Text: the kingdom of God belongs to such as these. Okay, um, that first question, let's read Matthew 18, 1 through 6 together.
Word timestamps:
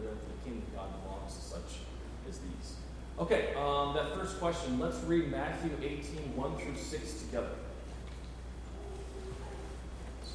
the 0.00 0.44
kingdom 0.44 0.62
of 0.68 0.74
God 0.74 1.02
belongs 1.02 1.34
to 1.34 1.40
such 1.40 1.80
as 2.28 2.38
these. 2.38 2.76
Okay, 3.18 3.54
um, 3.54 3.94
that 3.94 4.14
first 4.14 4.38
question, 4.40 4.78
let's 4.78 4.98
read 5.04 5.30
Matthew 5.30 5.70
18, 5.82 6.36
1 6.36 6.56
through 6.58 6.76
6 6.76 7.22
together. 7.22 7.50